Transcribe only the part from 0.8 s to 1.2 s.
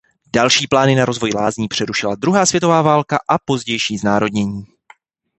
na